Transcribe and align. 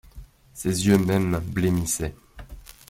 Ses 0.55 0.87
yeux 0.87 0.97
mêmes 0.97 1.37
blêmissaient. 1.45 2.15